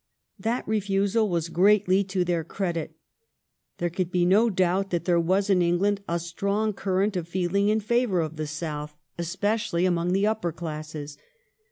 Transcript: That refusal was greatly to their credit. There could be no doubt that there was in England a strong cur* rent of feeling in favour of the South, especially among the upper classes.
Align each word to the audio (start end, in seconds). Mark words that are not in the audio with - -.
That 0.39 0.67
refusal 0.67 1.29
was 1.29 1.47
greatly 1.47 2.03
to 2.05 2.25
their 2.25 2.43
credit. 2.43 2.95
There 3.77 3.91
could 3.91 4.09
be 4.11 4.25
no 4.25 4.49
doubt 4.49 4.89
that 4.89 5.05
there 5.05 5.19
was 5.19 5.47
in 5.47 5.61
England 5.61 6.01
a 6.07 6.17
strong 6.17 6.73
cur* 6.73 7.01
rent 7.01 7.15
of 7.15 7.27
feeling 7.27 7.69
in 7.69 7.81
favour 7.81 8.21
of 8.21 8.35
the 8.35 8.47
South, 8.47 8.97
especially 9.19 9.85
among 9.85 10.13
the 10.13 10.25
upper 10.25 10.51
classes. 10.51 11.19